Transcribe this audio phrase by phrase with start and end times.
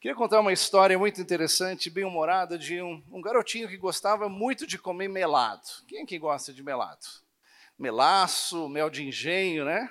[0.00, 4.64] Queria contar uma história muito interessante, bem humorada, de um, um, garotinho que gostava muito
[4.64, 5.66] de comer melado.
[5.88, 7.04] Quem é que gosta de melado?
[7.76, 9.90] Melaço, mel de engenho, né?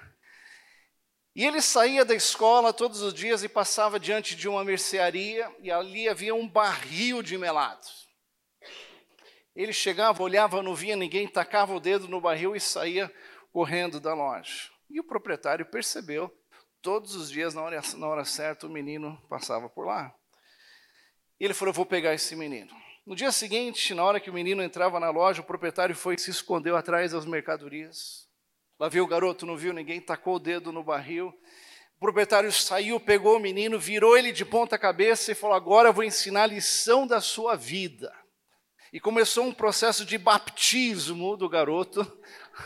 [1.36, 5.70] E ele saía da escola todos os dias e passava diante de uma mercearia, e
[5.70, 7.86] ali havia um barril de melado.
[9.54, 13.14] Ele chegava, olhava, não via ninguém, tacava o dedo no barril e saía
[13.52, 14.70] correndo da loja.
[14.90, 16.34] E o proprietário percebeu,
[16.82, 20.14] todos os dias, na hora, na hora certa, o menino passava por lá.
[21.40, 22.76] E ele falou: Vou pegar esse menino.
[23.06, 26.20] No dia seguinte, na hora que o menino entrava na loja, o proprietário foi e
[26.20, 28.28] se escondeu atrás das mercadorias.
[28.80, 31.34] Lá viu o garoto, não viu ninguém, tacou o dedo no barril.
[31.96, 35.94] O proprietário saiu, pegou o menino, virou ele de ponta cabeça e falou: Agora eu
[35.94, 38.14] vou ensinar a lição da sua vida.
[38.92, 42.06] E começou um processo de batismo do garoto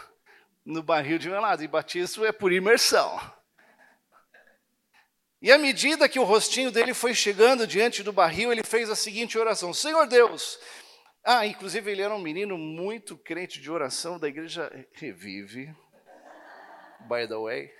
[0.65, 1.63] no barril de melado.
[1.63, 3.19] E batismo é por imersão.
[5.41, 8.95] E à medida que o rostinho dele foi chegando diante do barril, ele fez a
[8.95, 10.59] seguinte oração: Senhor Deus.
[11.23, 15.67] Ah, inclusive ele era um menino muito crente de oração da igreja Revive,
[17.01, 17.71] by the way.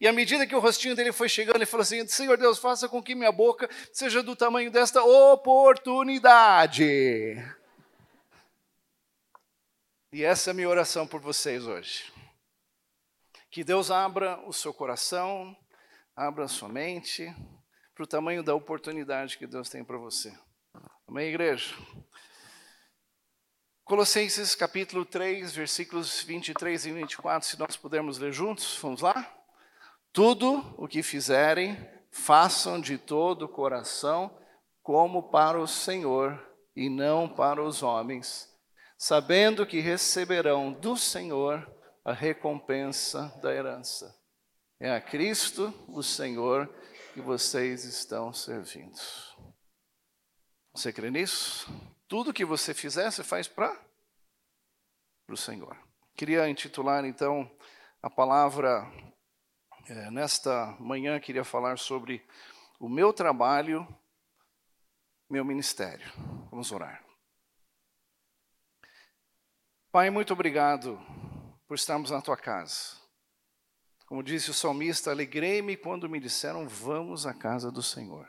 [0.00, 2.88] E à medida que o rostinho dele foi chegando, ele falou assim: Senhor Deus, faça
[2.88, 6.84] com que minha boca seja do tamanho desta oportunidade.
[10.12, 12.12] E essa é a minha oração por vocês hoje.
[13.50, 15.56] Que Deus abra o seu coração,
[16.20, 17.34] abra sua mente
[17.94, 20.36] para o tamanho da oportunidade que Deus tem para você.
[21.08, 21.74] Amém, igreja?
[23.84, 29.34] Colossenses capítulo 3, versículos 23 e 24, se nós pudermos ler juntos, vamos lá?
[30.12, 31.76] Tudo o que fizerem,
[32.10, 34.38] façam de todo o coração,
[34.82, 36.38] como para o Senhor
[36.76, 38.50] e não para os homens
[39.00, 41.66] sabendo que receberão do Senhor
[42.04, 44.14] a recompensa da herança.
[44.82, 46.66] É a Cristo, o Senhor,
[47.12, 48.98] que vocês estão servindo.
[50.72, 51.70] Você crê nisso?
[52.08, 53.78] Tudo que você fizer, você faz para
[55.28, 55.76] o Senhor.
[56.16, 57.54] Queria intitular então
[58.02, 58.90] a palavra
[59.86, 62.26] é, nesta manhã, queria falar sobre
[62.78, 63.86] o meu trabalho,
[65.28, 66.10] meu ministério.
[66.50, 67.04] Vamos orar.
[69.92, 70.98] Pai, muito obrigado
[71.68, 72.99] por estarmos na tua casa.
[74.10, 78.28] Como disse o salmista, alegrei-me quando me disseram, vamos à casa do Senhor.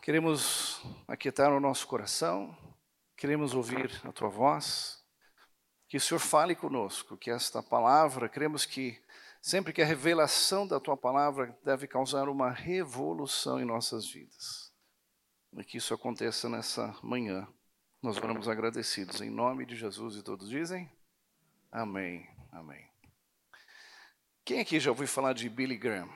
[0.00, 2.56] Queremos aquietar o nosso coração,
[3.16, 5.04] queremos ouvir a tua voz,
[5.88, 8.96] que o Senhor fale conosco, que esta palavra, queremos que
[9.40, 14.72] sempre que a revelação da tua palavra deve causar uma revolução em nossas vidas.
[15.52, 17.44] E que isso aconteça nessa manhã.
[18.00, 20.88] Nós oramos agradecidos em nome de Jesus e todos dizem
[21.72, 22.91] amém, amém.
[24.44, 26.08] Quem aqui já ouviu falar de Billy Graham?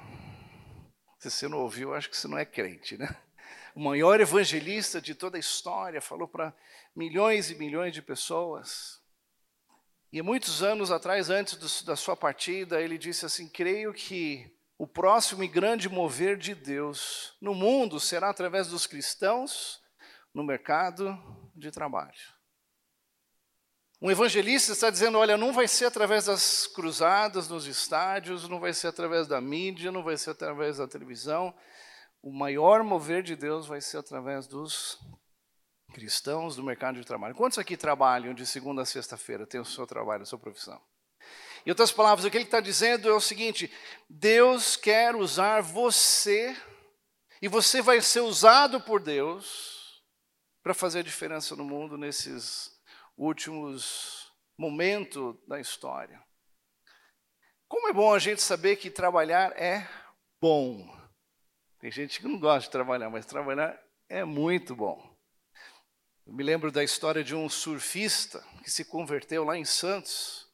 [1.21, 3.17] Se você não ouviu, acho que você não é crente, né?
[3.73, 6.53] O maior evangelista de toda a história, falou para
[6.95, 9.01] milhões e milhões de pessoas.
[10.13, 14.89] E muitos anos atrás, antes do, da sua partida, ele disse assim: Creio que o
[14.89, 19.81] próximo e grande mover de Deus no mundo será através dos cristãos
[20.35, 21.17] no mercado
[21.55, 22.36] de trabalho.
[24.01, 28.73] Um evangelista está dizendo: olha, não vai ser através das cruzadas nos estádios, não vai
[28.73, 31.55] ser através da mídia, não vai ser através da televisão.
[32.23, 34.99] O maior mover de Deus vai ser através dos
[35.95, 37.35] cristãos do mercado de trabalho.
[37.35, 40.79] Quantos aqui trabalham de segunda a sexta-feira, tem o seu trabalho, a sua profissão?
[41.65, 43.73] Em outras palavras, o que ele está dizendo é o seguinte:
[44.11, 46.55] Deus quer usar você,
[47.41, 50.03] e você vai ser usado por Deus
[50.63, 52.76] para fazer a diferença no mundo nesses
[53.17, 56.23] últimos momentos da história.
[57.69, 59.89] Como é bom a gente saber que trabalhar é
[60.41, 60.95] bom.
[61.81, 65.17] Tem gente que não gosta de trabalhar, mas trabalhar é muito bom.
[66.27, 70.49] Eu me lembro da história de um surfista que se converteu lá em Santos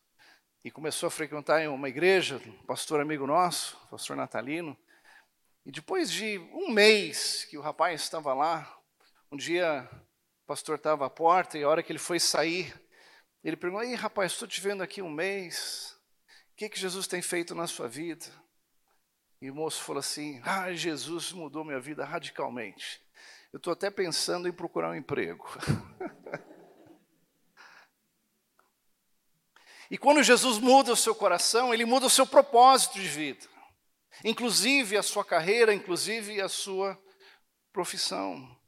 [0.65, 4.77] e começou a frequentar uma igreja, um pastor amigo nosso, pastor Natalino.
[5.65, 8.79] E depois de um mês que o rapaz estava lá,
[9.31, 9.89] um dia
[10.53, 12.79] pastor estava à porta e a hora que ele foi sair,
[13.43, 15.97] ele perguntou: Ei, rapaz, estou te vendo aqui um mês,
[16.53, 18.27] o que, que Jesus tem feito na sua vida?
[19.41, 23.01] E o moço falou assim: Ah, Jesus mudou minha vida radicalmente.
[23.51, 25.49] Eu estou até pensando em procurar um emprego.
[29.91, 33.49] e quando Jesus muda o seu coração, ele muda o seu propósito de vida,
[34.23, 37.03] inclusive a sua carreira, inclusive a sua
[37.73, 38.61] profissão.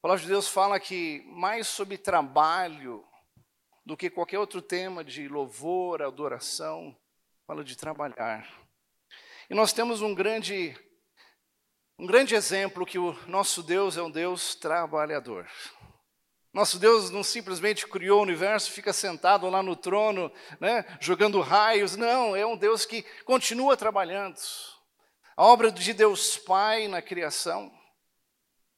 [0.00, 3.04] A palavra de Deus fala que mais sobre trabalho
[3.84, 6.96] do que qualquer outro tema de louvor, adoração,
[7.46, 8.48] fala de trabalhar.
[9.50, 10.74] E nós temos um grande
[11.98, 15.46] um grande exemplo que o nosso Deus é um Deus trabalhador.
[16.50, 21.94] Nosso Deus não simplesmente criou o universo, fica sentado lá no trono, né, jogando raios.
[21.94, 24.40] Não, é um Deus que continua trabalhando.
[25.36, 27.70] A obra de Deus Pai na criação.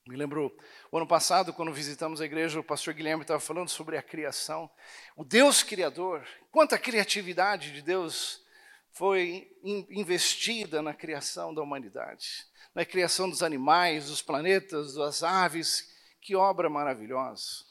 [0.04, 0.52] Me lembro,
[0.90, 4.68] o ano passado, quando visitamos a igreja, o pastor Guilherme estava falando sobre a criação.
[5.16, 8.44] O Deus Criador, quanta criatividade de Deus
[8.90, 12.44] foi investida na criação da humanidade,
[12.74, 15.88] na criação dos animais, dos planetas, das aves,
[16.20, 17.64] que obra maravilhosa.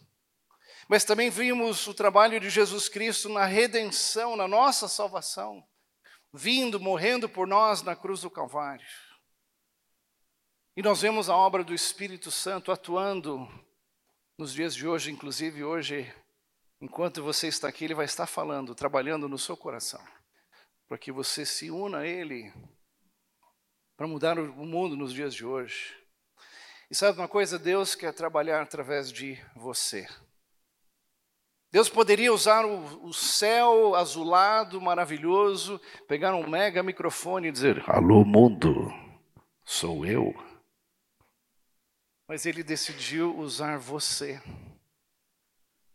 [0.87, 5.61] Mas também vimos o trabalho de Jesus Cristo na redenção, na nossa salvação,
[6.33, 8.87] vindo, morrendo por nós na cruz do Calvário.
[10.73, 13.45] E nós vemos a obra do Espírito Santo atuando
[14.37, 16.09] nos dias de hoje, inclusive hoje,
[16.79, 20.01] enquanto você está aqui, ele vai estar falando, trabalhando no seu coração,
[20.87, 22.53] para que você se una a ele,
[23.97, 25.93] para mudar o mundo nos dias de hoje.
[26.89, 27.59] E sabe uma coisa?
[27.59, 30.07] Deus quer trabalhar através de você.
[31.69, 38.23] Deus poderia usar o, o, céu azulado, maravilhoso, pegar um mega microfone e dizer: Alô,
[38.23, 38.89] mundo,
[39.65, 40.50] sou eu.
[42.31, 44.41] Mas Ele decidiu usar você,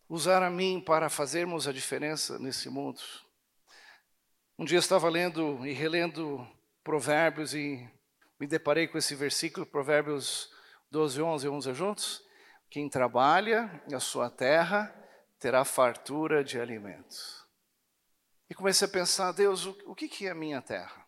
[0.07, 3.01] usar a mim para fazermos a diferença nesse mundo.
[4.59, 6.47] Um dia eu estava lendo e relendo
[6.85, 7.91] Provérbios e
[8.39, 10.51] me deparei com esse versículo, Provérbios
[10.91, 12.23] 12, 11, 11 juntos.
[12.69, 14.95] Quem trabalha a sua terra
[15.39, 17.47] terá fartura de alimentos.
[18.51, 21.07] E comecei a pensar, Deus, o, que é a minha terra?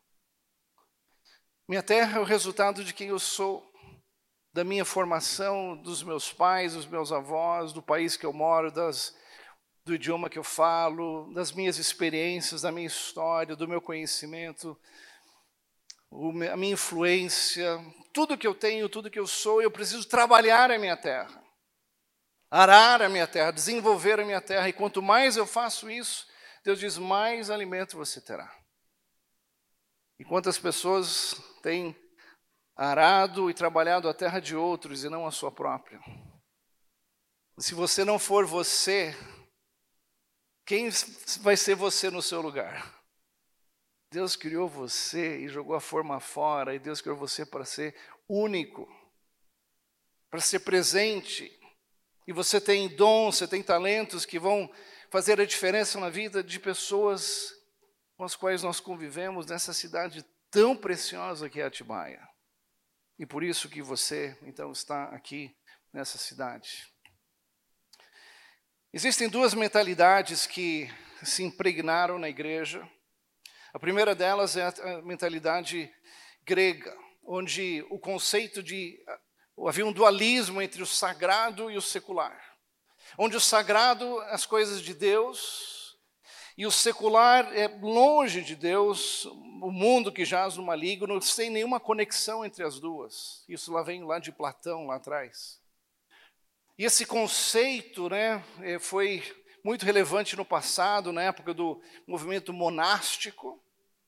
[1.68, 3.67] Minha terra é o resultado de quem eu sou,
[4.58, 9.16] da minha formação, dos meus pais, dos meus avós, do país que eu moro, das,
[9.84, 14.76] do idioma que eu falo, das minhas experiências, da minha história, do meu conhecimento,
[16.50, 17.78] a minha influência,
[18.12, 21.40] tudo que eu tenho, tudo que eu sou, eu preciso trabalhar a minha terra,
[22.50, 24.68] arar a minha terra, desenvolver a minha terra.
[24.68, 26.26] E quanto mais eu faço isso,
[26.64, 28.52] Deus diz: mais alimento você terá.
[30.18, 31.94] E quantas pessoas têm
[32.78, 36.00] arado e trabalhado a terra de outros e não a sua própria?
[37.58, 39.16] Se você não for você,
[40.64, 40.88] quem
[41.40, 42.96] vai ser você no seu lugar?
[44.12, 47.96] Deus criou você e jogou a forma fora, e Deus criou você para ser
[48.28, 48.88] único,
[50.30, 51.52] para ser presente.
[52.26, 54.72] E você tem dons, você tem talentos que vão
[55.10, 57.52] fazer a diferença na vida de pessoas
[58.16, 62.26] com as quais nós convivemos nessa cidade tão preciosa que é Atibaia.
[63.18, 65.56] E por isso que você, então, está aqui
[65.92, 66.86] nessa cidade.
[68.92, 70.90] Existem duas mentalidades que
[71.22, 72.88] se impregnaram na igreja
[73.72, 75.92] a primeira delas é a mentalidade
[76.42, 78.98] grega, onde o conceito de
[79.66, 82.42] havia um dualismo entre o sagrado e o secular.
[83.18, 85.77] Onde o sagrado as coisas de Deus
[86.58, 91.78] e o secular é longe de Deus, o mundo que jaz no maligno, sem nenhuma
[91.78, 93.44] conexão entre as duas.
[93.48, 95.60] Isso lá vem lá de Platão lá atrás.
[96.76, 99.22] E esse conceito, né, eh, foi
[99.62, 103.62] muito relevante no passado, na época do movimento monástico,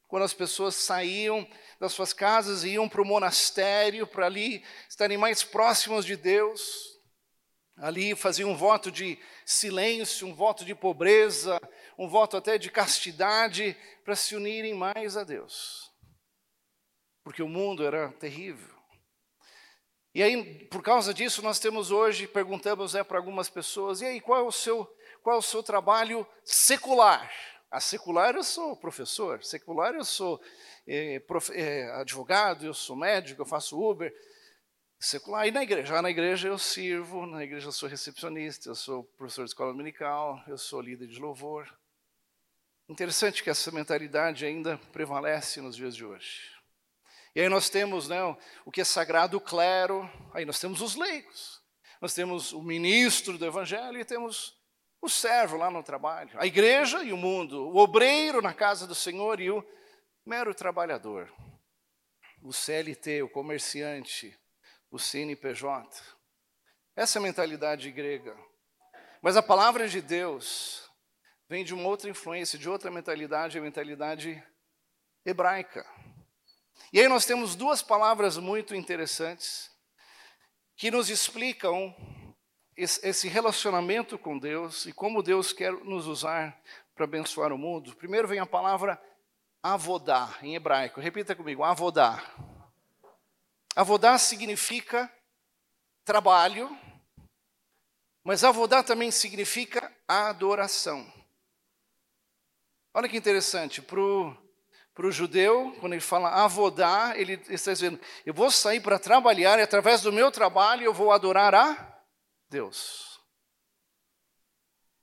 [0.09, 1.47] quando as pessoas saíam
[1.79, 6.99] das suas casas e iam para o monastério, para ali estarem mais próximos de Deus.
[7.77, 11.61] Ali faziam um voto de silêncio, um voto de pobreza,
[12.01, 15.93] um voto até de castidade, para se unirem mais a Deus.
[17.23, 18.75] Porque o mundo era terrível.
[20.15, 24.19] E aí, por causa disso, nós temos hoje, perguntamos né, para algumas pessoas, e aí,
[24.19, 24.87] qual é o seu,
[25.23, 27.31] qual é o seu trabalho secular?
[27.71, 30.41] A secular eu sou professor, secular eu sou
[30.87, 34.11] é, prof, é, advogado, eu sou médico, eu faço Uber.
[34.99, 35.95] Secular, e na igreja?
[35.95, 39.73] Já na igreja eu sirvo, na igreja eu sou recepcionista, eu sou professor de escola
[39.73, 41.69] dominical, eu sou líder de louvor.
[42.91, 46.51] Interessante que essa mentalidade ainda prevalece nos dias de hoje.
[47.37, 48.21] E aí nós temos né,
[48.65, 51.63] o que é sagrado, o clero, aí nós temos os leigos,
[52.01, 54.61] nós temos o ministro do evangelho e temos
[55.01, 58.95] o servo lá no trabalho, a igreja e o mundo, o obreiro na casa do
[58.95, 59.65] Senhor e o
[60.27, 61.33] mero trabalhador,
[62.43, 64.37] o CLT, o comerciante,
[64.91, 66.03] o CNPJ.
[66.97, 68.37] Essa é a mentalidade grega.
[69.23, 70.90] Mas a palavra de Deus
[71.51, 74.41] vem de uma outra influência, de outra mentalidade, a mentalidade
[75.27, 75.85] hebraica.
[76.93, 79.69] E aí nós temos duas palavras muito interessantes
[80.77, 81.93] que nos explicam
[82.77, 86.57] esse relacionamento com Deus e como Deus quer nos usar
[86.95, 89.03] para abençoar o mundo, primeiro vem a palavra
[89.61, 91.01] avodar, em hebraico.
[91.01, 92.33] Repita comigo, avodar.
[93.75, 95.13] Avodá significa
[96.05, 96.71] trabalho,
[98.23, 101.20] mas avodá também significa adoração.
[102.93, 108.51] Olha que interessante, para o judeu, quando ele fala avodá, ele está dizendo: eu vou
[108.51, 112.03] sair para trabalhar e através do meu trabalho eu vou adorar a
[112.49, 113.21] Deus.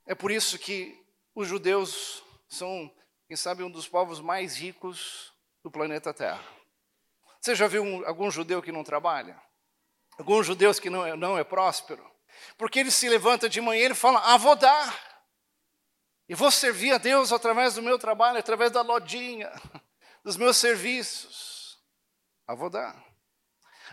[0.06, 1.02] É por isso que
[1.34, 2.92] os judeus são,
[3.28, 6.44] quem sabe, um dos povos mais ricos do planeta Terra.
[7.40, 9.40] Você já viu um, algum judeu que não trabalha?
[10.18, 12.06] Alguns judeus que não é, não é próspero?
[12.58, 15.07] Porque ele se levanta de manhã e ele fala, ah, vou dar.
[16.30, 19.52] E vou servir a Deus através do meu trabalho, através da lodinha,
[20.24, 21.80] dos meus serviços.
[22.46, 23.02] Ah, vou dar.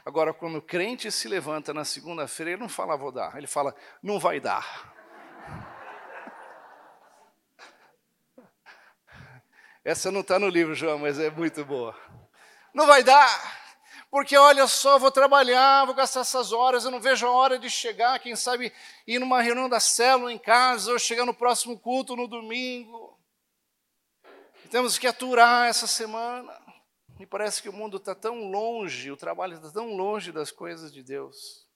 [0.04, 3.74] Agora, quando o crente se levanta na segunda-feira, ele não fala vou dar, ele fala
[4.02, 4.92] não vai dar.
[9.84, 11.96] Essa não está no livro, João, mas é muito boa.
[12.74, 13.63] Não vai dar
[14.14, 17.68] porque olha só, vou trabalhar, vou gastar essas horas, eu não vejo a hora de
[17.68, 18.72] chegar, quem sabe
[19.08, 23.18] ir numa reunião da célula em casa, ou chegar no próximo culto no domingo.
[24.64, 26.56] E temos que aturar essa semana.
[27.18, 30.92] Me parece que o mundo está tão longe, o trabalho está tão longe das coisas
[30.92, 31.68] de Deus.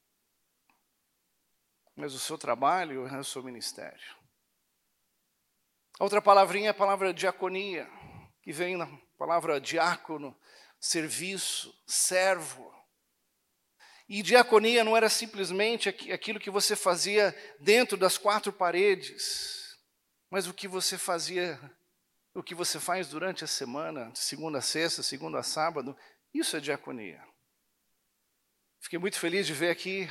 [1.97, 4.17] Mas o seu trabalho é o seu ministério.
[5.99, 7.91] Outra palavrinha é a palavra diaconia,
[8.41, 8.87] que vem da
[9.19, 10.39] palavra diácono,
[10.81, 12.75] serviço, servo.
[14.09, 19.77] E diaconia não era simplesmente aquilo que você fazia dentro das quatro paredes,
[20.31, 21.61] mas o que você fazia,
[22.35, 25.97] o que você faz durante a semana, de segunda a sexta, segunda a sábado,
[26.33, 27.23] isso é diaconia.
[28.81, 30.09] Fiquei muito feliz de ver aqui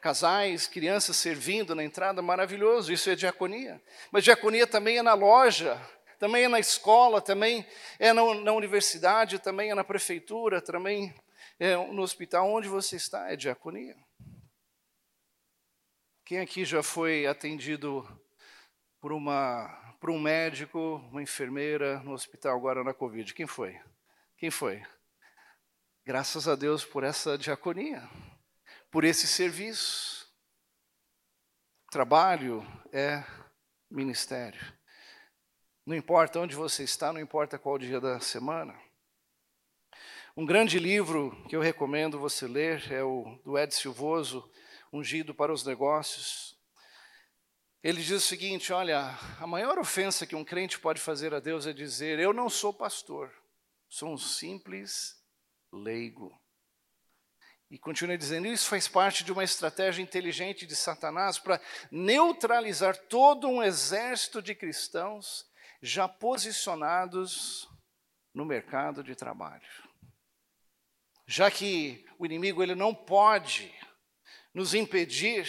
[0.00, 3.82] casais, crianças servindo na entrada, maravilhoso, isso é diaconia.
[4.10, 5.80] Mas diaconia também é na loja,
[6.18, 7.66] também é na escola, também
[7.98, 11.14] é na, na universidade, também é na prefeitura, também
[11.58, 12.50] é no hospital.
[12.50, 13.96] Onde você está é diaconia.
[16.24, 18.04] Quem aqui já foi atendido
[19.00, 19.68] por, uma,
[20.00, 23.32] por um médico, uma enfermeira no hospital agora na Covid?
[23.32, 23.80] Quem foi?
[24.36, 24.82] Quem foi?
[26.04, 28.08] Graças a Deus por essa diaconia,
[28.90, 30.26] por esse serviço.
[31.90, 33.24] Trabalho é
[33.90, 34.75] ministério.
[35.86, 38.76] Não importa onde você está, não importa qual dia da semana.
[40.36, 44.50] Um grande livro que eu recomendo você ler é o do Ed Silvoso,
[44.92, 46.58] Ungido para os Negócios.
[47.84, 51.68] Ele diz o seguinte: olha, a maior ofensa que um crente pode fazer a Deus
[51.68, 53.32] é dizer: Eu não sou pastor,
[53.88, 55.22] sou um simples
[55.72, 56.36] leigo.
[57.70, 61.60] E continua dizendo: Isso faz parte de uma estratégia inteligente de Satanás para
[61.92, 65.46] neutralizar todo um exército de cristãos
[65.86, 67.68] já posicionados
[68.34, 69.66] no mercado de trabalho.
[71.26, 73.72] Já que o inimigo ele não pode
[74.52, 75.48] nos impedir,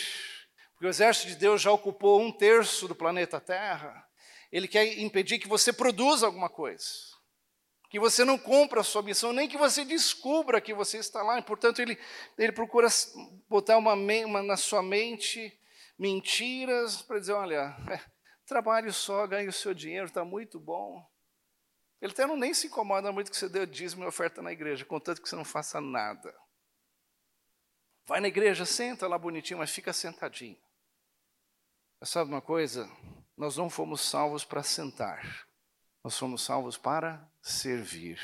[0.74, 4.08] porque o exército de Deus já ocupou um terço do planeta Terra,
[4.52, 6.86] ele quer impedir que você produza alguma coisa,
[7.90, 11.40] que você não cumpra a sua missão, nem que você descubra que você está lá.
[11.40, 11.98] E, portanto, ele,
[12.38, 12.88] ele procura
[13.50, 15.60] botar uma, uma na sua mente
[15.98, 18.17] mentiras para dizer: olha, é,
[18.48, 21.06] Trabalhe só, ganhe o seu dinheiro, está muito bom.
[22.02, 24.86] Ele até não nem se incomoda muito que você dê dízimo e oferta na igreja,
[24.86, 26.34] contanto que você não faça nada.
[28.06, 30.58] Vai na igreja, senta lá bonitinho, mas fica sentadinho.
[32.00, 32.90] Mas sabe uma coisa?
[33.36, 35.46] Nós não fomos salvos para sentar.
[36.02, 38.18] Nós fomos salvos para servir.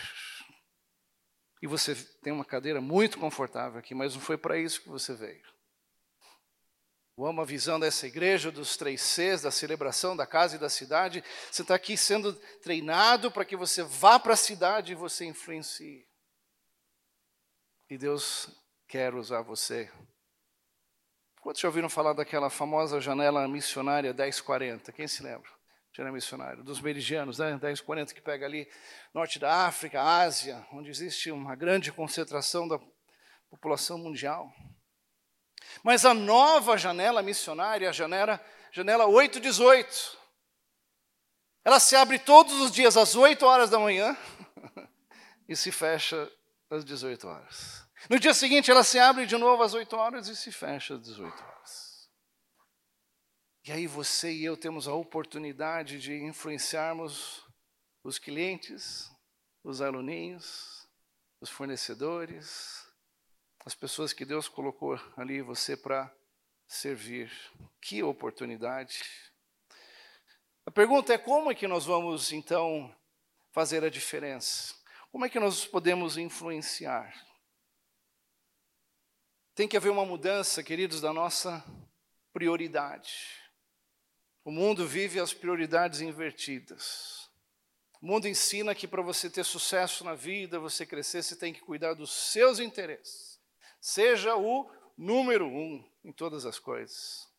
[1.62, 5.14] E você tem uma cadeira muito confortável aqui, mas não foi para isso que você
[5.14, 5.44] veio.
[7.16, 10.68] Eu amo a visão dessa igreja, dos três Cs, da celebração da casa e da
[10.68, 11.24] cidade.
[11.52, 16.08] Você está aqui sendo treinado para que você vá para a cidade e você influencie.
[17.88, 18.50] E Deus
[18.88, 19.92] quer usar você.
[21.40, 24.92] Quantos já ouviram falar daquela famosa janela missionária 1040?
[24.92, 25.52] Quem se lembra?
[25.96, 27.52] Janela missionária, dos meridianos, né?
[27.62, 28.68] 1040 que pega ali
[29.14, 32.80] norte da África, Ásia, onde existe uma grande concentração da
[33.52, 34.52] população mundial.
[35.84, 40.18] Mas a nova janela missionária, a janela, janela 818,
[41.66, 44.18] ela se abre todos os dias às 8 horas da manhã
[45.48, 46.30] e se fecha
[46.70, 47.88] às 18 horas.
[48.10, 51.02] No dia seguinte, ela se abre de novo às 8 horas e se fecha às
[51.02, 52.10] 18 horas.
[53.66, 57.46] E aí você e eu temos a oportunidade de influenciarmos
[58.04, 59.10] os clientes,
[59.64, 60.86] os aluninhos,
[61.40, 62.83] os fornecedores,
[63.66, 66.14] as pessoas que Deus colocou ali você para
[66.68, 67.32] servir.
[67.82, 69.04] Que oportunidade.
[70.66, 72.94] A pergunta é como é que nós vamos então
[73.52, 74.74] fazer a diferença?
[75.12, 77.14] Como é que nós podemos influenciar?
[79.56, 81.64] Tem que haver uma mudança, queridos, da nossa
[82.34, 83.40] prioridade.
[84.44, 87.30] O mundo vive as prioridades invertidas.
[88.02, 91.62] O mundo ensina que para você ter sucesso na vida, você crescer, você tem que
[91.62, 93.33] cuidar dos seus interesses.
[93.84, 97.30] Seja o número um em todas as coisas.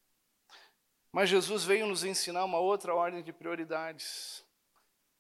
[1.11, 4.45] Mas Jesus veio nos ensinar uma outra ordem de prioridades.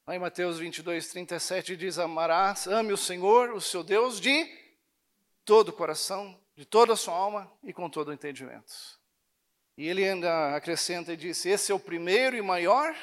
[0.07, 4.47] Lá em Mateus 22, 37 diz: Amarás, ame o Senhor, o seu Deus, de
[5.47, 8.75] todo o coração, de toda a sua alma e com todo o entendimento.
[9.79, 12.95] E ele ainda acrescenta e diz: Esse é o primeiro e maior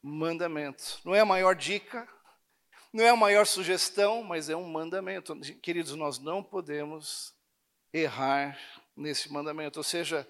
[0.00, 1.00] mandamento.
[1.04, 2.08] Não é a maior dica,
[2.92, 5.34] não é a maior sugestão, mas é um mandamento.
[5.62, 7.34] Queridos, nós não podemos
[7.92, 8.58] errar
[8.96, 9.78] nesse mandamento.
[9.78, 10.28] Ou seja,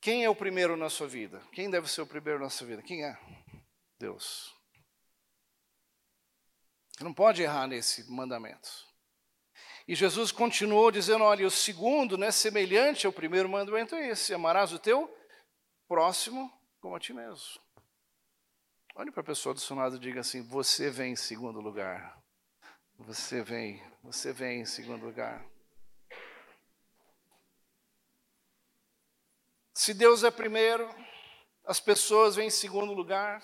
[0.00, 1.40] quem é o primeiro na sua vida?
[1.52, 2.82] Quem deve ser o primeiro na sua vida?
[2.82, 3.16] Quem é?
[3.98, 4.54] Deus.
[7.00, 8.68] Não pode errar nesse mandamento.
[9.86, 14.72] E Jesus continuou dizendo: olha, o segundo, né, semelhante ao primeiro mandamento é esse: amarás
[14.72, 15.14] o teu
[15.86, 17.65] próximo como a ti mesmo.
[18.98, 22.18] Olhe para a pessoa do seu lado e diga assim: você vem em segundo lugar.
[23.00, 25.46] Você vem, você vem em segundo lugar.
[29.74, 30.88] Se Deus é primeiro,
[31.66, 33.42] as pessoas vêm em segundo lugar.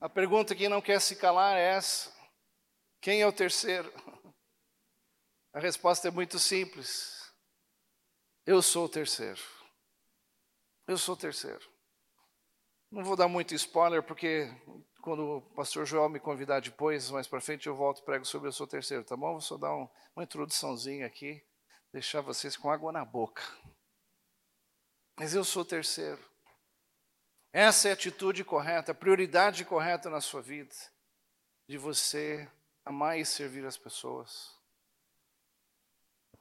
[0.00, 2.12] A pergunta que não quer se calar é essa:
[3.00, 3.92] quem é o terceiro?
[5.52, 7.32] A resposta é muito simples.
[8.44, 9.40] Eu sou o terceiro.
[10.88, 11.79] Eu sou o terceiro.
[12.90, 14.52] Não vou dar muito spoiler, porque
[15.00, 18.48] quando o pastor Joel me convidar depois, mais para frente, eu volto e prego sobre
[18.48, 19.30] o terceiro, tá bom?
[19.30, 21.40] Vou só dar um, uma introduçãozinha aqui,
[21.92, 23.42] deixar vocês com água na boca.
[25.16, 26.18] Mas eu sou terceiro.
[27.52, 30.74] Essa é a atitude correta, a prioridade correta na sua vida,
[31.68, 32.50] de você
[32.84, 34.58] amar e servir as pessoas.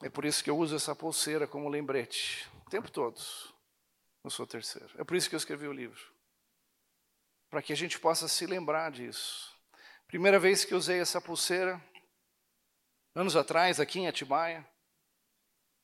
[0.02, 3.22] É por isso que eu uso essa pulseira como lembrete, o tempo todo.
[4.24, 4.90] Eu sou terceiro.
[4.98, 6.19] É por isso que eu escrevi o livro.
[7.50, 9.56] Para que a gente possa se lembrar disso.
[10.08, 11.82] Primeira vez que usei essa pulseira,
[13.16, 14.66] anos atrás, aqui em Atibaia,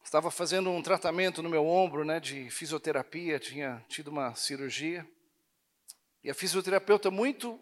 [0.05, 5.03] Estava fazendo um tratamento no meu ombro, né, de fisioterapia, tinha tido uma cirurgia.
[6.23, 7.59] E a fisioterapeuta muito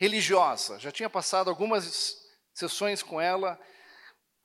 [0.00, 3.60] religiosa, já tinha passado algumas sessões com ela.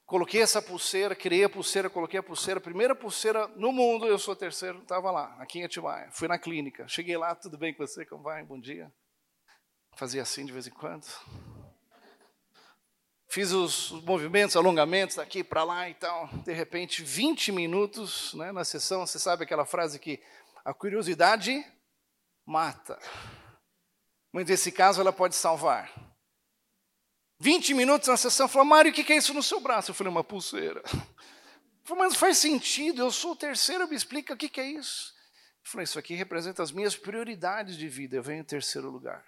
[0.06, 4.36] Coloquei essa pulseira, criei a pulseira, coloquei a pulseira, primeira pulseira no mundo, eu sou
[4.36, 6.10] terceiro, estava lá, aqui em Atibaia.
[6.12, 8.44] Fui na clínica, cheguei lá, tudo bem com você, como vai?
[8.44, 8.92] Bom dia.
[9.96, 11.08] Fazia assim de vez em quando
[13.34, 16.28] fiz os, movimentos, alongamentos daqui para lá e tal.
[16.46, 20.22] De repente, 20 minutos né, na sessão, você sabe aquela frase que
[20.64, 21.66] a curiosidade
[22.46, 23.00] mata.
[24.32, 25.92] Mas nesse caso, ela pode salvar.
[27.44, 29.92] 20 minutos na sessão, falou, Mário, o que é isso no seu braço?
[29.92, 30.82] Eu falei, uma pulseira.
[31.86, 35.14] Falei, mas faz sentido, eu sou o terceiro, me explica o que é isso.
[35.66, 39.26] Eu falei, isso aqui representa as minhas prioridades de vida, eu venho em terceiro lugar.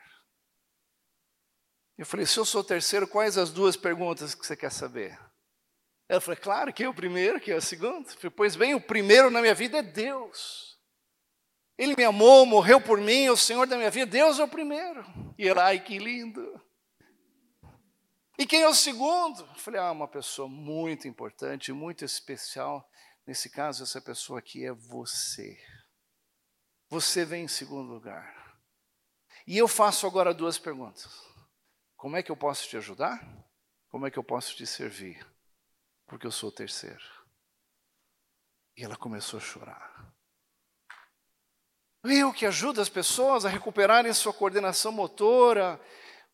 [1.98, 5.20] Eu falei, se eu sou o terceiro, quais as duas perguntas que você quer saber?
[6.08, 8.08] Ela falou, claro que é o primeiro, que é o segundo.
[8.08, 10.80] Eu falei, pois bem, o primeiro na minha vida é Deus.
[11.78, 14.48] Ele me amou, morreu por mim, é o Senhor da minha vida, Deus é o
[14.48, 15.06] primeiro.
[15.38, 16.65] E ela, ai que lindo.
[18.38, 19.42] E quem é o segundo?
[19.42, 22.90] Eu falei, ah, uma pessoa muito importante, muito especial.
[23.26, 25.58] Nesse caso, essa pessoa aqui é você.
[26.90, 28.60] Você vem em segundo lugar.
[29.48, 31.08] E eu faço agora duas perguntas.
[31.96, 33.20] Como é que eu posso te ajudar?
[33.90, 35.26] Como é que eu posso te servir?
[36.06, 37.04] Porque eu sou o terceiro.
[38.78, 40.14] E ela começou a chorar.
[42.04, 45.82] Eu que ajudo as pessoas a recuperarem sua coordenação motora,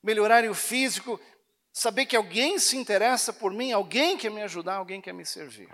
[0.04, 1.20] melhorarem o físico,
[1.71, 5.69] saber que alguém se interessa por mim, alguém quer me ajudar, alguém quer me servir.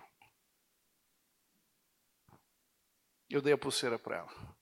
[3.30, 4.58] Eu dei a pulseira para ela.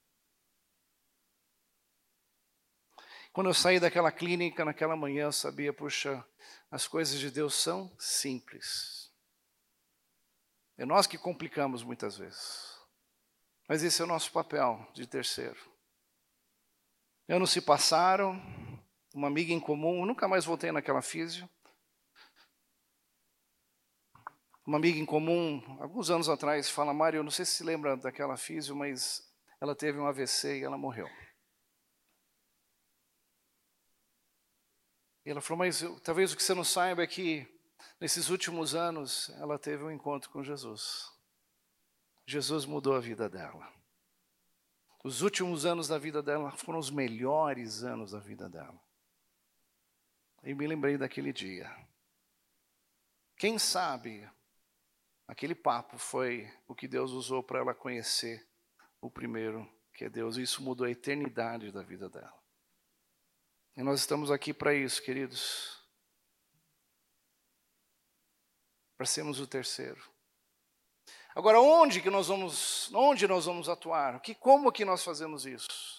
[3.31, 6.25] Quando eu saí daquela clínica naquela manhã, eu sabia, puxa,
[6.71, 9.11] as coisas de Deus são simples.
[10.77, 12.75] É nós que complicamos muitas vezes.
[13.67, 15.59] Mas esse é o nosso papel de terceiro.
[17.27, 18.39] Anos se passaram,
[19.15, 21.49] uma amiga em comum, nunca mais voltei naquela físio.
[24.65, 27.95] Uma amiga em comum, alguns anos atrás, fala, Mário, eu não sei se se lembra
[27.95, 29.25] daquela físio, mas
[29.61, 31.07] ela teve um AVC e ela morreu.
[35.25, 37.47] E ela falou, mas talvez o que você não saiba é que
[38.01, 41.09] nesses últimos anos ela teve um encontro com Jesus.
[42.27, 43.71] Jesus mudou a vida dela.
[45.05, 48.84] Os últimos anos da vida dela foram os melhores anos da vida dela.
[50.45, 51.75] E me lembrei daquele dia.
[53.35, 54.29] Quem sabe
[55.27, 58.47] aquele papo foi o que Deus usou para ela conhecer
[59.01, 60.37] o primeiro, que é Deus.
[60.37, 62.39] Isso mudou a eternidade da vida dela.
[63.75, 65.83] E nós estamos aqui para isso, queridos.
[68.95, 70.01] Para sermos o terceiro.
[71.35, 74.21] Agora, onde que nós vamos, onde nós vamos atuar?
[74.21, 75.94] Que, como que nós fazemos isso?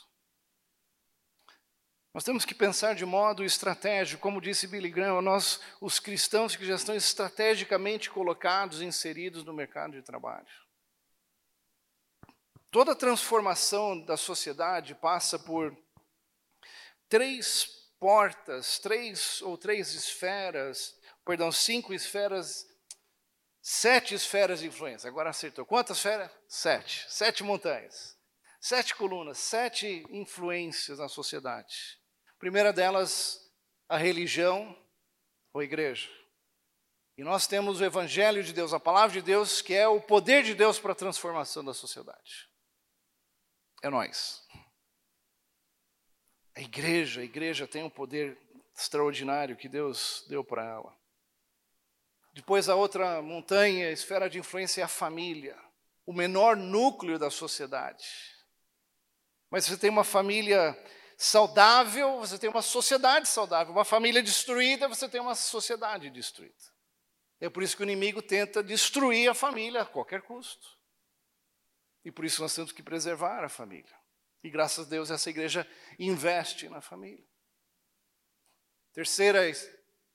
[2.16, 6.64] Nós temos que pensar de modo estratégico, como disse Billy Graham, nós, os cristãos que
[6.64, 10.46] já estão estrategicamente colocados, inseridos no mercado de trabalho.
[12.70, 15.76] Toda transformação da sociedade passa por
[17.06, 17.66] três
[18.00, 22.66] portas, três ou três esferas, perdão, cinco esferas,
[23.60, 25.06] sete esferas de influência.
[25.06, 25.66] Agora acertou.
[25.66, 26.32] Quantas esferas?
[26.48, 27.04] Sete.
[27.10, 28.16] Sete montanhas.
[28.58, 32.05] Sete colunas, sete influências na sociedade.
[32.46, 33.44] A primeira delas,
[33.88, 34.80] a religião
[35.52, 36.08] ou igreja.
[37.18, 40.44] E nós temos o Evangelho de Deus, a palavra de Deus, que é o poder
[40.44, 42.48] de Deus para a transformação da sociedade.
[43.82, 44.46] É nós.
[46.54, 48.38] A igreja, a igreja tem um poder
[48.78, 50.96] extraordinário que Deus deu para ela.
[52.32, 55.58] Depois a outra montanha, a esfera de influência é a família,
[56.06, 58.06] o menor núcleo da sociedade.
[59.50, 60.78] Mas você tem uma família
[61.16, 63.72] saudável, você tem uma sociedade saudável.
[63.72, 66.54] Uma família destruída, você tem uma sociedade destruída.
[67.40, 70.76] É por isso que o inimigo tenta destruir a família a qualquer custo.
[72.04, 73.94] E por isso nós temos que preservar a família.
[74.42, 77.26] E graças a Deus essa igreja investe na família.
[78.92, 79.42] Terceira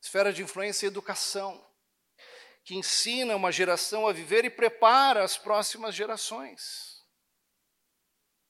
[0.02, 1.64] esfera de influência é educação,
[2.64, 6.91] que ensina uma geração a viver e prepara as próximas gerações.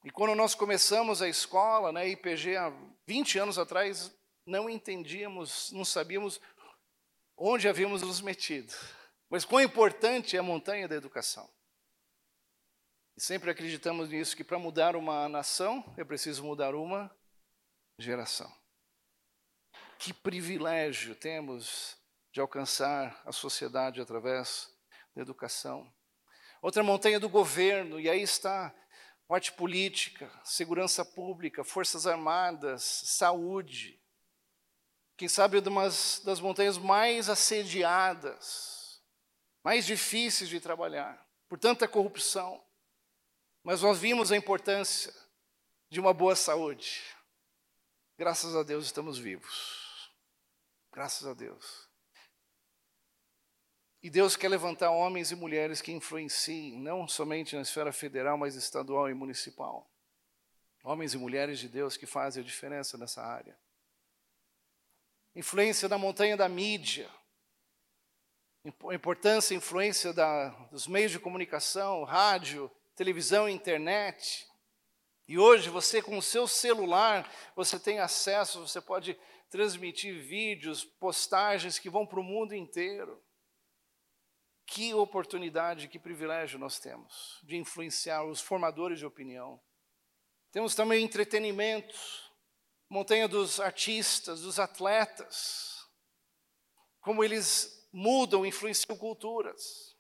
[0.04, 2.74] E quando nós começamos a escola, né, IPG, há
[3.06, 4.12] 20 anos atrás,
[4.46, 6.42] não entendíamos, não sabíamos
[7.38, 8.74] onde havíamos nos metido.
[9.30, 11.50] Mas quão importante é a montanha da educação.
[13.16, 17.16] E sempre acreditamos nisso, que para mudar uma nação é preciso mudar uma
[17.98, 18.52] geração.
[20.00, 21.96] Que privilégio temos
[22.34, 24.68] de alcançar a sociedade através
[25.16, 25.94] da educação.
[26.62, 28.74] Outra montanha do governo, e aí está
[29.32, 33.98] parte política, segurança pública, forças armadas, saúde.
[35.16, 39.02] Quem sabe uma das montanhas mais assediadas,
[39.64, 42.62] mais difíceis de trabalhar, por tanta corrupção.
[43.64, 45.16] Mas nós vimos a importância
[45.90, 47.02] de uma boa saúde.
[48.18, 50.12] Graças a Deus estamos vivos.
[50.92, 51.90] Graças a Deus.
[54.04, 58.56] E Deus quer levantar homens e mulheres que influenciem, não somente na esfera federal, mas
[58.56, 59.88] estadual e municipal.
[60.84, 63.56] Homens e mulheres de Deus que fazem a diferença nessa área.
[65.36, 67.08] Influência da montanha da mídia.
[68.92, 74.48] Importância e influência da, dos meios de comunicação, rádio, televisão e internet.
[75.28, 79.18] E hoje você com o seu celular, você tem acesso, você pode
[79.50, 83.22] transmitir vídeos, postagens que vão para o mundo inteiro.
[84.66, 89.60] Que oportunidade, que privilégio nós temos de influenciar os formadores de opinião.
[90.52, 91.96] Temos também entretenimento,
[92.90, 95.88] montanha dos artistas, dos atletas,
[97.00, 99.96] como eles mudam, influenciam culturas.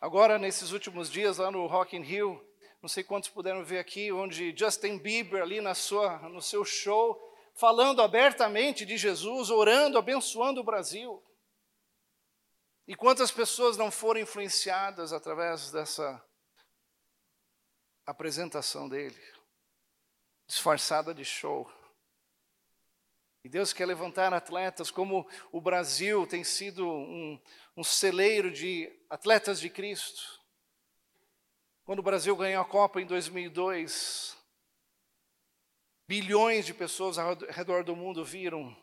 [0.00, 2.44] Agora, nesses últimos dias, lá no Rock in Rio,
[2.82, 7.20] não sei quantos puderam ver aqui, onde Justin Bieber, ali na sua, no seu show,
[7.54, 11.22] falando abertamente de Jesus, orando, abençoando o Brasil.
[12.86, 16.22] E quantas pessoas não foram influenciadas através dessa
[18.06, 19.20] apresentação dele,
[20.46, 21.68] disfarçada de show.
[23.42, 27.40] E Deus quer levantar atletas, como o Brasil tem sido um,
[27.76, 30.40] um celeiro de atletas de Cristo.
[31.84, 34.36] Quando o Brasil ganhou a Copa em 2002,
[36.06, 38.76] bilhões de pessoas ao redor do mundo viram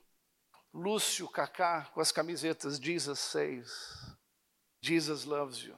[0.74, 3.72] Lúcio Kaká com as camisetas Jesus Saves,
[4.82, 5.78] Jesus Loves You.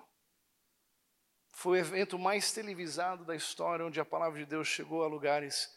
[1.49, 5.69] Foi o evento mais televisado da história, onde a palavra de Deus chegou a lugares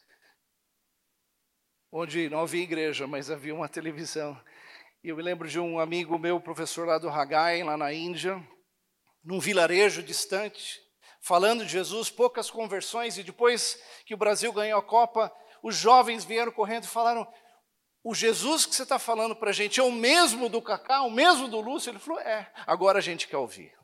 [1.91, 4.39] onde não havia igreja, mas havia uma televisão.
[5.03, 8.41] E eu me lembro de um amigo meu, professor lá do Hagai, lá na Índia,
[9.25, 10.81] num vilarejo distante,
[11.21, 16.25] falando de Jesus, poucas conversões, e depois que o Brasil ganhou a Copa, os jovens
[16.25, 17.27] vieram correndo e falaram:
[18.09, 21.11] O Jesus que você está falando para a gente é o mesmo do Cacá, o
[21.11, 21.91] mesmo do Lúcio?
[21.91, 23.77] Ele falou: É, agora a gente quer ouvir.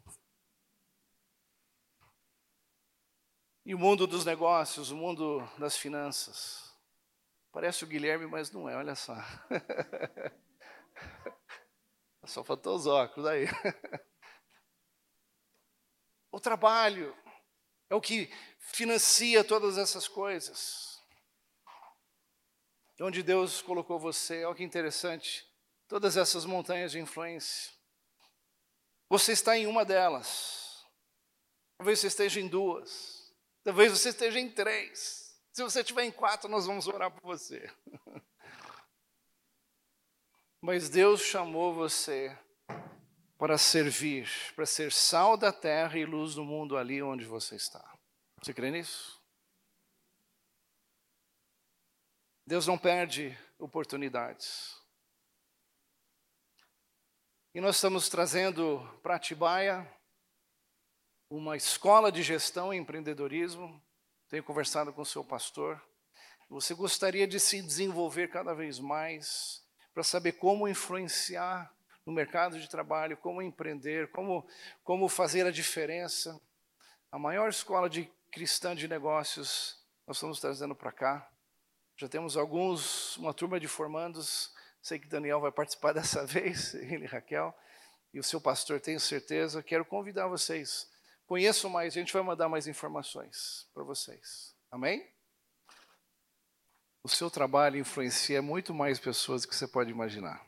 [3.67, 6.75] E o mundo dos negócios, o mundo das finanças.
[7.53, 9.15] Parece o Guilherme, mas não é, olha só.
[12.25, 13.45] Só faltou os óculos aí.
[16.33, 17.15] O trabalho
[17.89, 20.84] é o que financia todas essas coisas.
[23.01, 25.45] Onde Deus colocou você, olha que interessante,
[25.89, 27.73] todas essas montanhas de influência.
[29.09, 30.85] Você está em uma delas.
[31.77, 33.33] Talvez você esteja em duas.
[33.65, 35.37] Talvez você esteja em três.
[35.53, 37.71] Se você estiver em quatro, nós vamos orar por você.
[40.61, 42.37] Mas Deus chamou você
[43.37, 47.85] para servir, para ser sal da terra e luz do mundo ali onde você está.
[48.43, 49.24] Você crê nisso?
[52.47, 54.79] Deus não perde oportunidades.
[57.55, 59.91] E nós estamos trazendo para Atibaia
[61.31, 63.83] uma escola de gestão e empreendedorismo.
[64.29, 65.83] Tenho conversado com o seu pastor.
[66.51, 72.69] Você gostaria de se desenvolver cada vez mais para saber como influenciar no mercado de
[72.69, 74.47] trabalho, como empreender, como,
[74.83, 76.39] como fazer a diferença.
[77.11, 81.34] A maior escola de cristã de negócios nós estamos trazendo para cá.
[81.97, 84.53] Já temos alguns, uma turma de formandos.
[84.83, 87.55] Sei que Daniel vai participar dessa vez, ele e Raquel,
[88.13, 89.63] e o seu pastor, tenho certeza.
[89.63, 90.91] Quero convidar vocês.
[91.27, 94.55] Conheçam mais, a gente vai mandar mais informações para vocês.
[94.71, 95.09] Amém?
[97.03, 100.47] O seu trabalho influencia muito mais pessoas do que você pode imaginar.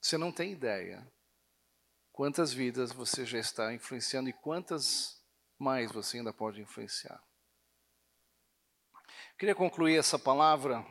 [0.00, 1.06] Você não tem ideia
[2.12, 5.20] quantas vidas você já está influenciando e quantas
[5.58, 7.22] mais você ainda pode influenciar.
[9.36, 10.86] Queria concluir essa palavra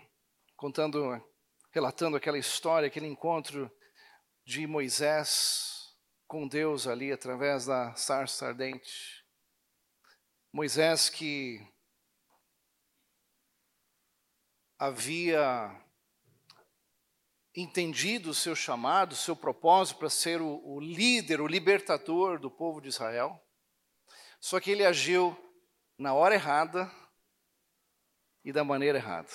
[0.58, 1.02] contando,
[1.72, 3.72] relatando aquela história, aquele encontro
[4.46, 5.96] de Moisés
[6.28, 9.26] com Deus ali através da sarça ardente.
[10.52, 11.66] Moisés que
[14.78, 15.82] havia
[17.56, 22.52] entendido o seu chamado, o seu propósito para ser o, o líder, o libertador do
[22.52, 23.42] povo de Israel.
[24.38, 25.34] Só que ele agiu
[25.98, 26.92] na hora errada
[28.44, 29.30] e da maneira errada.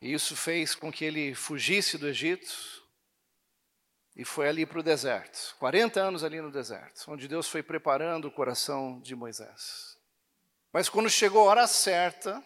[0.00, 2.82] E isso fez com que ele fugisse do Egito
[4.14, 8.28] e foi ali para o deserto 40 anos ali no deserto, onde Deus foi preparando
[8.28, 9.98] o coração de Moisés.
[10.72, 12.44] Mas quando chegou a hora certa,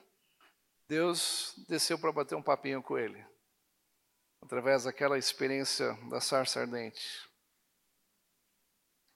[0.86, 3.22] Deus desceu para bater um papinho com ele
[4.40, 7.27] através daquela experiência da sarça ardente.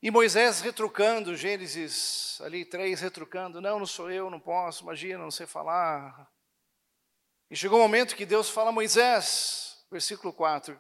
[0.03, 5.31] E Moisés retrucando, Gênesis ali três retrucando, não, não sou eu, não posso, imagina, não
[5.31, 6.29] sei falar.
[7.49, 10.79] E chegou o um momento que Deus fala a Moisés, versículo 4,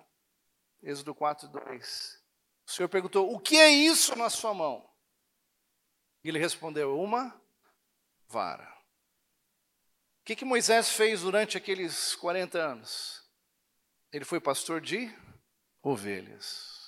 [0.82, 2.22] Êxodo 4, 2.
[2.66, 4.90] O Senhor perguntou, o que é isso na sua mão?
[6.24, 7.40] E ele respondeu, uma
[8.26, 8.66] vara.
[10.20, 13.22] O que, que Moisés fez durante aqueles 40 anos?
[14.12, 15.16] Ele foi pastor de
[15.80, 16.81] ovelhas.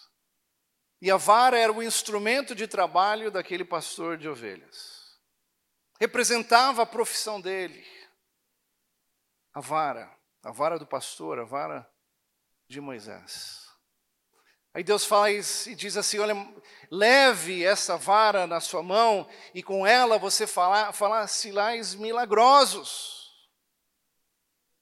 [1.05, 5.21] E a vara era o instrumento de trabalho daquele pastor de ovelhas.
[6.01, 7.87] Representava a profissão dele.
[9.53, 10.11] A vara,
[10.43, 11.87] a vara do pastor, a vara
[12.71, 13.69] de Moisés.
[14.73, 16.35] Aí Deus faz e diz assim: olha,
[16.91, 23.31] leve essa vara na sua mão e com ela você falar, falar sinais milagrosos.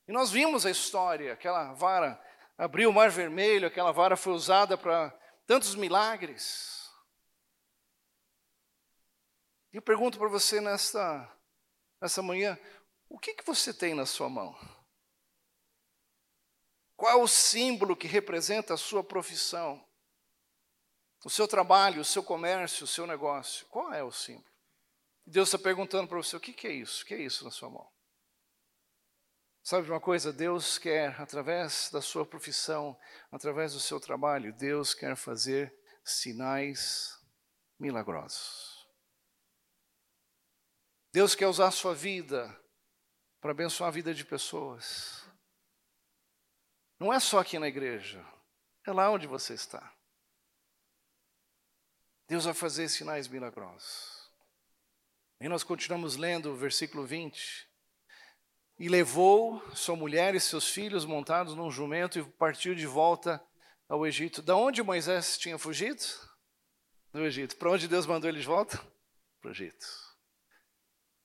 [0.07, 2.17] E nós vimos a história, aquela vara
[2.57, 5.13] abriu o mar vermelho, aquela vara foi usada para
[5.53, 6.91] tantos milagres.
[9.71, 11.31] E eu pergunto para você nesta,
[12.01, 12.59] nesta manhã,
[13.07, 14.57] o que, que você tem na sua mão?
[16.97, 19.87] Qual é o símbolo que representa a sua profissão?
[21.23, 23.67] O seu trabalho, o seu comércio, o seu negócio?
[23.67, 24.51] Qual é o símbolo?
[25.27, 27.03] Deus está perguntando para você: o que, que é isso?
[27.03, 27.92] O que é isso na sua mão?
[29.63, 30.33] Sabe de uma coisa?
[30.33, 32.99] Deus quer, através da sua profissão,
[33.31, 35.73] através do seu trabalho, Deus quer fazer
[36.05, 37.17] sinais
[37.79, 38.89] milagrosos.
[41.13, 42.59] Deus quer usar a sua vida
[43.41, 45.25] para abençoar a vida de pessoas.
[46.99, 48.25] Não é só aqui na igreja,
[48.85, 49.95] é lá onde você está.
[52.27, 54.29] Deus vai fazer sinais milagrosos.
[55.41, 57.72] E nós continuamos lendo o versículo 20
[58.83, 63.41] e levou sua mulher e seus filhos montados num jumento e partiu de volta
[63.89, 64.43] ao Egito.
[64.43, 66.03] Da onde Moisés tinha fugido?
[67.13, 67.57] Do Egito.
[67.59, 68.77] Para onde Deus mandou ele de volta?
[69.41, 69.87] Para o Egito.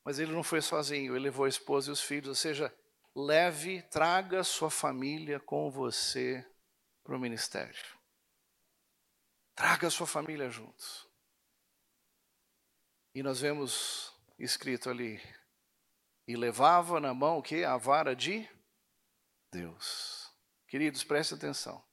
[0.06, 2.72] Mas ele não foi sozinho, ele levou a esposa e os filhos, ou seja,
[3.16, 6.48] leve, traga sua família com você
[7.04, 7.98] para o ministério.
[9.56, 11.10] Traga sua família junto.
[13.16, 15.20] E nós vemos escrito ali,
[16.28, 17.64] e levava na mão o que?
[17.64, 18.48] A vara de
[19.52, 20.30] Deus.
[20.68, 21.84] Queridos, prestem atenção.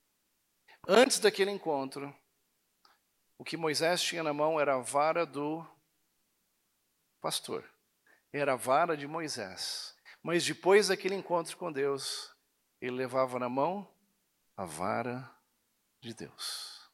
[0.86, 2.14] Antes daquele encontro,
[3.38, 5.64] o que Moisés tinha na mão era a vara do
[7.20, 7.64] pastor,
[8.32, 9.96] era a vara de Moisés.
[10.22, 12.34] Mas depois daquele encontro com Deus,
[12.80, 13.88] ele levava na mão
[14.56, 15.30] a vara
[16.00, 16.90] de Deus.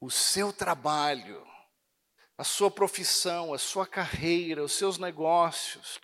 [0.00, 1.44] O seu trabalho,
[2.38, 6.00] a sua profissão, a sua carreira, os seus negócios,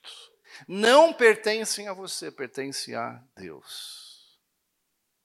[0.66, 4.40] não pertencem a você, pertencem a Deus.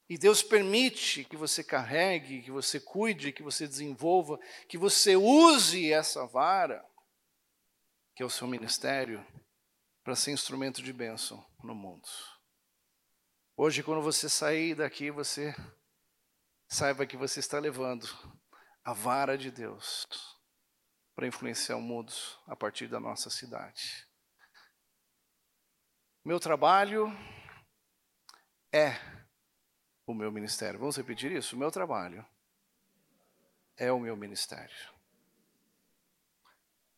[0.10, 5.92] E Deus permite que você carregue, que você cuide, que você desenvolva, que você use
[5.92, 6.86] essa vara,
[8.16, 9.26] que é o seu ministério,
[10.04, 12.08] para ser instrumento de bênção no mundo.
[13.56, 15.54] Hoje, quando você sair daqui, você
[16.70, 18.08] saiba que você está levando
[18.84, 20.37] a vara de Deus
[21.18, 22.14] para influenciar o mundo
[22.46, 24.08] a partir da nossa cidade.
[26.24, 27.08] Meu trabalho
[28.72, 28.92] é
[30.06, 30.80] o meu ministério.
[30.80, 31.58] Vamos repetir isso?
[31.58, 32.24] Meu trabalho
[33.76, 34.94] é o meu ministério.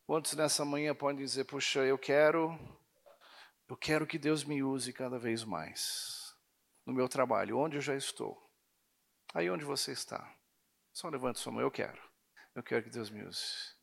[0.06, 2.60] Quantos nessa manhã podem dizer, puxa, eu quero,
[3.70, 6.36] eu quero que Deus me use cada vez mais
[6.86, 8.38] no meu trabalho, onde eu já estou.
[9.34, 10.36] Aí onde você está.
[10.92, 12.02] Só levante sua mão, eu quero.
[12.54, 13.79] Eu quero que Deus me use.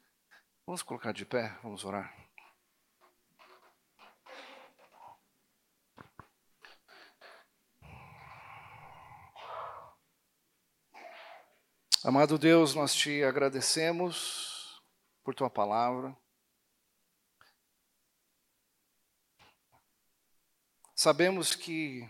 [0.66, 2.12] Vamos colocar de pé, vamos orar.
[12.02, 14.82] Amado Deus, nós te agradecemos
[15.22, 16.16] por tua palavra.
[20.96, 22.08] Sabemos que,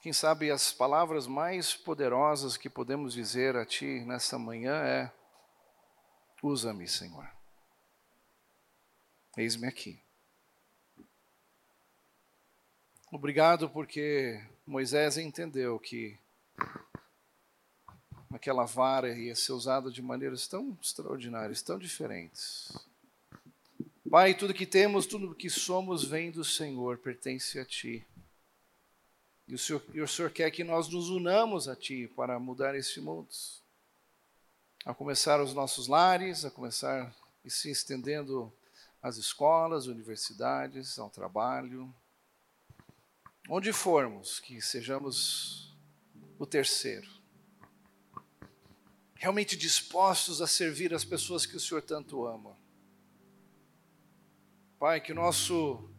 [0.00, 5.17] quem sabe, as palavras mais poderosas que podemos dizer a Ti nesta manhã é:
[6.42, 7.28] Usa-me, Senhor.
[9.36, 10.00] Eis-me aqui.
[13.10, 16.18] Obrigado porque Moisés entendeu que
[18.30, 22.76] aquela vara ia ser usada de maneiras tão extraordinárias, tão diferentes.
[24.08, 28.06] Pai, tudo que temos, tudo que somos vem do Senhor, pertence a Ti.
[29.46, 32.74] E o Senhor, e o Senhor quer que nós nos unamos a Ti para mudar
[32.74, 33.28] este mundo.
[34.88, 38.50] A começar os nossos lares, a começar e se estendendo
[39.02, 41.94] às escolas, universidades, ao trabalho.
[43.50, 45.76] Onde formos, que sejamos
[46.38, 47.18] o terceiro
[49.18, 52.56] realmente dispostos a servir as pessoas que o Senhor tanto ama.
[54.78, 55.90] Pai, que o nosso,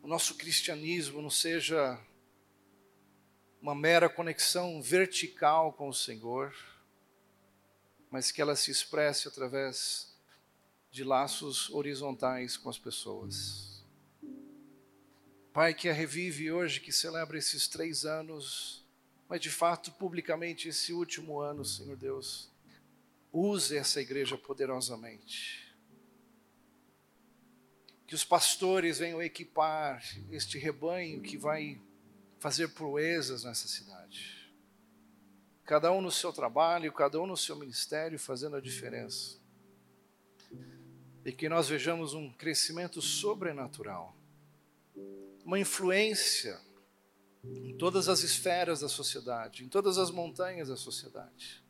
[0.00, 2.00] o nosso cristianismo não seja
[3.60, 6.54] uma mera conexão vertical com o Senhor,
[8.14, 10.14] mas que ela se expresse através
[10.88, 13.84] de laços horizontais com as pessoas.
[15.52, 18.84] Pai, que a Revive hoje, que celebra esses três anos
[19.28, 22.50] mas de fato, publicamente, esse último ano, Senhor Deus,
[23.32, 25.74] use essa igreja poderosamente.
[28.06, 31.80] Que os pastores venham equipar este rebanho que vai
[32.38, 34.33] fazer proezas nessa cidade.
[35.64, 39.38] Cada um no seu trabalho, cada um no seu ministério, fazendo a diferença.
[41.24, 44.14] E que nós vejamos um crescimento sobrenatural,
[45.44, 46.60] uma influência
[47.42, 51.62] em todas as esferas da sociedade, em todas as montanhas da sociedade.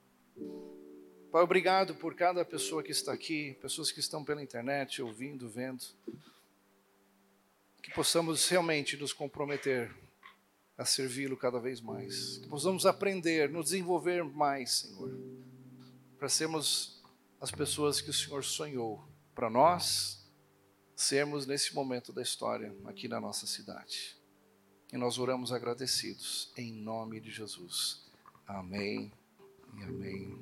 [1.30, 5.84] Pai, obrigado por cada pessoa que está aqui, pessoas que estão pela internet, ouvindo, vendo.
[7.82, 9.94] Que possamos realmente nos comprometer
[10.76, 12.38] a servi-lo cada vez mais.
[12.38, 15.16] Que possamos aprender, nos desenvolver mais, Senhor,
[16.18, 17.02] para sermos
[17.40, 20.24] as pessoas que o Senhor sonhou para nós
[20.96, 24.16] sermos nesse momento da história aqui na nossa cidade.
[24.92, 28.06] E nós oramos agradecidos, em nome de Jesus.
[28.46, 29.12] Amém
[29.76, 30.38] e amém.